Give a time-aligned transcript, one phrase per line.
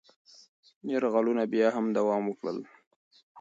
[0.91, 2.57] یرغلونه بیا هم دوام وکړل.